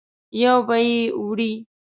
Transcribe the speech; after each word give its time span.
یو 0.43 0.57
به 0.67 0.77
یې 0.87 0.97
وړې. 1.25 1.53